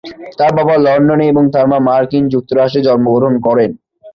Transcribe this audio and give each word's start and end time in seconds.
তার 0.39 0.51
বাবা 0.57 0.75
লন্ডনে 0.85 1.25
এবং 1.27 1.43
তার 1.53 1.65
মা 1.71 1.77
মার্কিন 1.87 2.23
যুক্তরাষ্ট্রে 2.33 2.85
জন্মগ্রহণ 2.87 3.35
করেন। 3.45 3.69